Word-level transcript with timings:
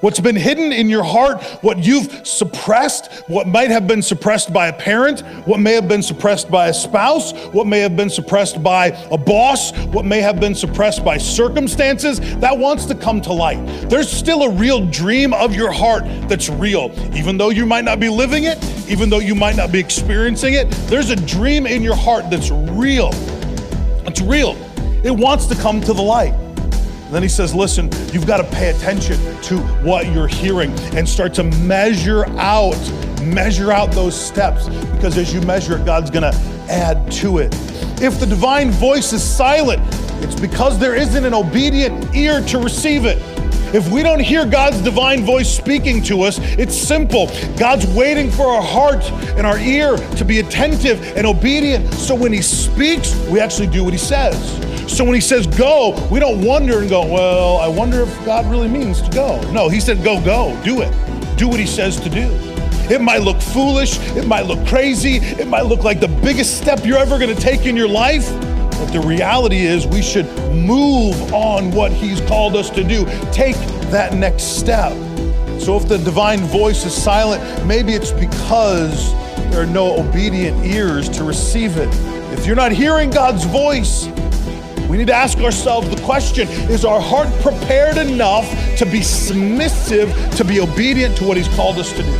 What's 0.00 0.20
been 0.20 0.36
hidden 0.36 0.72
in 0.72 0.90
your 0.90 1.02
heart, 1.02 1.42
what 1.62 1.84
you've 1.84 2.26
suppressed, 2.26 3.10
what 3.28 3.46
might 3.46 3.70
have 3.70 3.86
been 3.86 4.02
suppressed 4.02 4.52
by 4.52 4.68
a 4.68 4.72
parent, 4.72 5.20
what 5.46 5.58
may 5.58 5.72
have 5.72 5.88
been 5.88 6.02
suppressed 6.02 6.50
by 6.50 6.68
a 6.68 6.74
spouse, 6.74 7.32
what 7.48 7.66
may 7.66 7.80
have 7.80 7.96
been 7.96 8.10
suppressed 8.10 8.62
by 8.62 8.88
a 9.10 9.16
boss, 9.16 9.72
what 9.86 10.04
may 10.04 10.20
have 10.20 10.38
been 10.38 10.54
suppressed 10.54 11.02
by 11.02 11.16
circumstances, 11.16 12.20
that 12.40 12.56
wants 12.56 12.84
to 12.86 12.94
come 12.94 13.22
to 13.22 13.32
light. 13.32 13.64
There's 13.88 14.10
still 14.10 14.42
a 14.42 14.50
real 14.50 14.86
dream 14.86 15.32
of 15.32 15.54
your 15.54 15.72
heart 15.72 16.04
that's 16.28 16.50
real. 16.50 16.92
Even 17.16 17.38
though 17.38 17.50
you 17.50 17.64
might 17.64 17.84
not 17.84 17.98
be 17.98 18.10
living 18.10 18.44
it, 18.44 18.62
even 18.88 19.08
though 19.08 19.18
you 19.18 19.34
might 19.34 19.56
not 19.56 19.72
be 19.72 19.80
experiencing 19.80 20.54
it, 20.54 20.70
there's 20.88 21.08
a 21.08 21.16
dream 21.16 21.66
in 21.66 21.82
your 21.82 21.96
heart 21.96 22.28
that's 22.30 22.50
real. 22.50 23.10
It's 24.06 24.20
real. 24.20 24.56
It 25.04 25.10
wants 25.10 25.46
to 25.46 25.54
come 25.54 25.80
to 25.80 25.92
the 25.94 26.02
light. 26.02 26.45
Then 27.10 27.22
he 27.22 27.28
says, 27.28 27.54
listen, 27.54 27.88
you've 28.12 28.26
got 28.26 28.38
to 28.38 28.44
pay 28.44 28.70
attention 28.70 29.16
to 29.42 29.58
what 29.82 30.12
you're 30.12 30.26
hearing 30.26 30.72
and 30.94 31.08
start 31.08 31.34
to 31.34 31.44
measure 31.44 32.26
out, 32.38 32.76
measure 33.22 33.70
out 33.70 33.92
those 33.92 34.18
steps 34.18 34.68
because 34.96 35.16
as 35.16 35.32
you 35.32 35.40
measure 35.42 35.76
it, 35.76 35.84
God's 35.84 36.10
going 36.10 36.30
to 36.30 36.38
add 36.68 37.10
to 37.12 37.38
it. 37.38 37.54
If 38.02 38.18
the 38.18 38.26
divine 38.26 38.70
voice 38.70 39.12
is 39.12 39.22
silent, 39.22 39.82
it's 40.22 40.38
because 40.38 40.78
there 40.78 40.96
isn't 40.96 41.24
an 41.24 41.34
obedient 41.34 42.14
ear 42.14 42.40
to 42.46 42.58
receive 42.58 43.04
it. 43.04 43.18
If 43.74 43.90
we 43.90 44.02
don't 44.02 44.20
hear 44.20 44.46
God's 44.46 44.80
divine 44.80 45.24
voice 45.24 45.54
speaking 45.54 46.02
to 46.04 46.22
us, 46.22 46.38
it's 46.40 46.76
simple. 46.76 47.26
God's 47.58 47.86
waiting 47.94 48.30
for 48.30 48.46
our 48.46 48.62
heart 48.62 49.04
and 49.36 49.46
our 49.46 49.58
ear 49.58 49.96
to 49.96 50.24
be 50.24 50.38
attentive 50.38 51.02
and 51.16 51.26
obedient. 51.26 51.92
So 51.94 52.14
when 52.14 52.32
He 52.32 52.42
speaks, 52.42 53.14
we 53.26 53.40
actually 53.40 53.66
do 53.66 53.84
what 53.84 53.92
He 53.92 53.98
says. 53.98 54.36
So 54.88 55.04
when 55.04 55.14
he 55.14 55.20
says 55.20 55.46
go, 55.46 56.08
we 56.10 56.20
don't 56.20 56.44
wonder 56.44 56.80
and 56.80 56.88
go, 56.88 57.04
well, 57.04 57.58
I 57.58 57.68
wonder 57.68 58.02
if 58.02 58.24
God 58.24 58.46
really 58.46 58.68
means 58.68 59.02
to 59.02 59.10
go. 59.10 59.40
No, 59.52 59.68
he 59.68 59.80
said 59.80 60.02
go, 60.02 60.20
go, 60.24 60.58
do 60.64 60.80
it. 60.80 60.90
Do 61.36 61.48
what 61.48 61.60
he 61.60 61.66
says 61.66 62.00
to 62.00 62.08
do. 62.08 62.28
It 62.88 63.00
might 63.00 63.22
look 63.22 63.40
foolish, 63.40 63.98
it 64.16 64.28
might 64.28 64.46
look 64.46 64.64
crazy, 64.68 65.16
it 65.16 65.48
might 65.48 65.66
look 65.66 65.82
like 65.82 65.98
the 65.98 66.08
biggest 66.08 66.56
step 66.56 66.84
you're 66.84 66.98
ever 66.98 67.18
to 67.18 67.34
take 67.34 67.66
in 67.66 67.76
your 67.76 67.88
life. 67.88 68.30
But 68.78 68.92
the 68.92 69.00
reality 69.00 69.64
is, 69.64 69.86
we 69.86 70.02
should 70.02 70.26
move 70.54 71.32
on 71.32 71.72
what 71.72 71.90
He's 71.90 72.20
called 72.20 72.54
us 72.54 72.70
to 72.70 72.84
do. 72.84 73.06
Take 73.32 73.56
that 73.90 74.14
next 74.14 74.58
step. 74.58 74.92
So, 75.58 75.76
if 75.76 75.88
the 75.88 75.98
divine 76.04 76.40
voice 76.40 76.84
is 76.84 76.94
silent, 76.94 77.66
maybe 77.66 77.94
it's 77.94 78.12
because 78.12 79.12
there 79.50 79.62
are 79.62 79.66
no 79.66 79.98
obedient 79.98 80.64
ears 80.64 81.08
to 81.08 81.24
receive 81.24 81.76
it. 81.78 81.88
If 82.38 82.46
you're 82.46 82.54
not 82.54 82.70
hearing 82.70 83.10
God's 83.10 83.44
voice, 83.44 84.06
we 84.88 84.96
need 84.96 85.08
to 85.08 85.14
ask 85.14 85.38
ourselves 85.38 85.88
the 85.88 86.00
question 86.02 86.48
Is 86.70 86.84
our 86.84 87.00
heart 87.00 87.28
prepared 87.40 87.96
enough 87.96 88.48
to 88.78 88.86
be 88.86 89.02
submissive, 89.02 90.14
to 90.36 90.44
be 90.44 90.60
obedient 90.60 91.16
to 91.18 91.24
what 91.24 91.36
He's 91.36 91.48
called 91.48 91.78
us 91.78 91.92
to 91.92 92.02
do? 92.02 92.14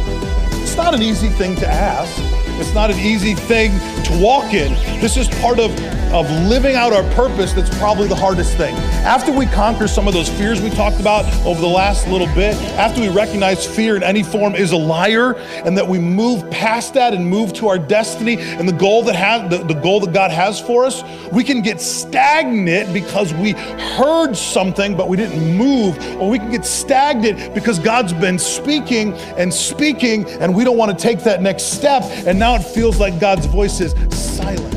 It's 0.62 0.76
not 0.76 0.94
an 0.94 1.02
easy 1.02 1.28
thing 1.28 1.56
to 1.56 1.68
ask. 1.68 2.45
It's 2.58 2.72
not 2.74 2.90
an 2.90 2.98
easy 2.98 3.34
thing 3.34 3.72
to 4.04 4.18
walk 4.20 4.54
in. 4.54 4.72
This 5.00 5.16
is 5.16 5.28
part 5.40 5.58
of, 5.58 5.70
of 6.12 6.30
living 6.48 6.74
out 6.74 6.92
our 6.92 7.02
purpose 7.14 7.52
that's 7.52 7.76
probably 7.78 8.08
the 8.08 8.14
hardest 8.14 8.56
thing. 8.56 8.74
After 9.04 9.30
we 9.32 9.46
conquer 9.46 9.86
some 9.86 10.08
of 10.08 10.14
those 10.14 10.28
fears 10.28 10.60
we 10.62 10.70
talked 10.70 11.00
about 11.00 11.24
over 11.44 11.60
the 11.60 11.66
last 11.66 12.08
little 12.08 12.26
bit, 12.28 12.54
after 12.78 13.00
we 13.00 13.08
recognize 13.08 13.66
fear 13.66 13.96
in 13.96 14.02
any 14.02 14.22
form 14.22 14.54
is 14.54 14.72
a 14.72 14.76
liar, 14.76 15.34
and 15.64 15.76
that 15.76 15.86
we 15.86 15.98
move 15.98 16.48
past 16.50 16.94
that 16.94 17.12
and 17.12 17.28
move 17.28 17.52
to 17.54 17.68
our 17.68 17.78
destiny 17.78 18.38
and 18.38 18.68
the 18.68 18.72
goal 18.72 19.02
that 19.02 19.14
has 19.16 19.50
the, 19.50 19.58
the 19.64 19.78
goal 19.80 20.00
that 20.00 20.12
God 20.12 20.30
has 20.30 20.60
for 20.60 20.84
us, 20.84 21.02
we 21.32 21.44
can 21.44 21.60
get 21.60 21.80
stagnant 21.80 22.92
because 22.92 23.34
we 23.34 23.52
heard 23.52 24.34
something 24.34 24.96
but 24.96 25.08
we 25.08 25.16
didn't 25.16 25.56
move, 25.56 25.98
or 26.20 26.30
we 26.30 26.38
can 26.38 26.50
get 26.50 26.64
stagnant 26.64 27.54
because 27.54 27.78
God's 27.78 28.12
been 28.12 28.38
speaking 28.38 29.12
and 29.36 29.52
speaking, 29.52 30.24
and 30.40 30.54
we 30.54 30.64
don't 30.64 30.76
want 30.76 30.96
to 30.96 31.02
take 31.02 31.20
that 31.24 31.42
next 31.42 31.64
step, 31.64 32.02
and 32.26 32.38
now 32.46 32.54
it 32.54 32.62
feels 32.62 33.00
like 33.00 33.18
God's 33.18 33.44
voice 33.46 33.80
is 33.80 33.92
silent. 34.16 34.75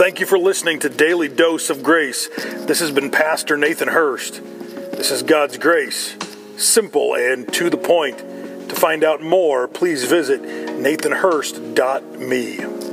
Thank 0.00 0.16
you 0.18 0.24
for 0.24 0.38
listening 0.38 0.78
to 0.78 0.88
Daily 0.88 1.28
Dose 1.28 1.68
of 1.68 1.82
Grace. 1.82 2.28
This 2.64 2.80
has 2.80 2.90
been 2.90 3.10
Pastor 3.10 3.58
Nathan 3.58 3.88
Hurst. 3.88 4.42
This 4.92 5.10
is 5.10 5.22
God's 5.22 5.58
grace, 5.58 6.16
simple 6.56 7.14
and 7.14 7.46
to 7.52 7.68
the 7.68 7.76
point. 7.76 8.16
To 8.16 8.74
find 8.74 9.04
out 9.04 9.20
more, 9.20 9.68
please 9.68 10.04
visit 10.04 10.40
nathanhurst.me. 10.40 12.89